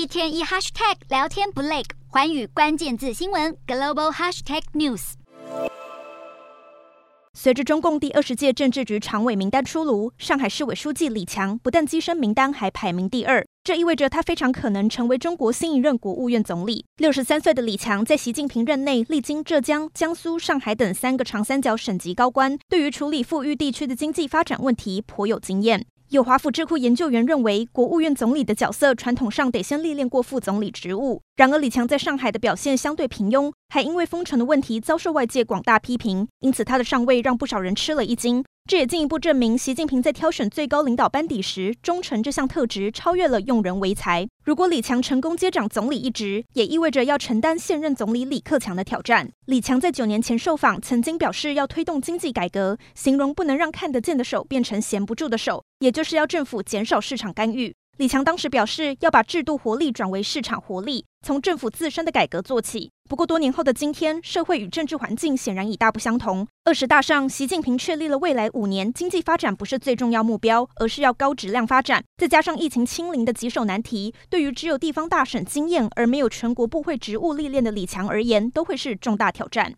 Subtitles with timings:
[0.00, 5.12] 一天一 hashtag 聊天不累，寰宇关键字新闻 global hashtag news。
[7.34, 13.46] 随着中共第二十届政治局常委名单出炉，上海市委书记李强不但跻身名单，还排名第二。
[13.62, 16.86] 这意味着他非常可能成为中国新一任国务院总理。
[16.96, 25.84] 六十三岁的李强在习近平任内历经浙江、江苏、上海等三个长三角省级高官，对于处理富裕地区的经济发展问题颇有经验。
[26.10, 31.22] 有华府智库研究员认为，国务院总理的角色传统上得先历练过副总理职务。
[31.36, 38.44] 然而，李强在上海的表现相对平庸，还因为封城的问题遭受外界广大批评，因此他的上位让不少人吃了一惊。
[38.70, 44.28] 这也进一步证明，习近平在挑选最高领导班底时，忠诚这项特质超越了用人唯才。
[44.44, 49.28] 如果李强成功接掌总理一职，也意味着要承担现任总理李克强的挑战。
[49.46, 57.74] 李强在九年前受访，曾经表示要推动经济改革，形容不能让看得见的手变成闲不住的手，也就是要政府减少市场干预。
[57.98, 62.90] 李强当时表示，要把制度活力转为市场活力，从政府自身的改革做起。
[63.06, 66.46] 不过，多年后的今天，社会与政治环境显然已大不相同。
[66.64, 72.02] 二十大上，习近平确立了未来五年经济发展不是最重要目标，而是要高质量发展。
[72.16, 79.68] 再加上疫情清零的棘手难题，对于只有地方大省经验而没有全国部会职务历练的李强而言，都会是重大挑战。